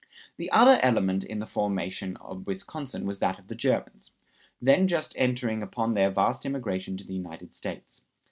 [0.37, 4.15] The other element in the formation of Wisconsin was that of the Germans,
[4.59, 8.01] then just entering upon their vast immigration to the United States.